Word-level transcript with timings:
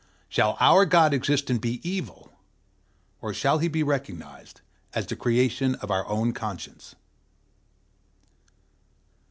Shall 0.29 0.57
our 0.59 0.87
God 0.87 1.13
exist 1.13 1.51
and 1.51 1.61
be 1.61 1.79
evil, 1.87 2.33
or 3.21 3.35
shall 3.35 3.59
he 3.59 3.67
be 3.67 3.83
recognized 3.83 4.61
as 4.95 5.05
the 5.05 5.15
creation 5.15 5.75
of 5.75 5.91
our 5.91 6.07
own 6.07 6.33
conscience? 6.33 6.95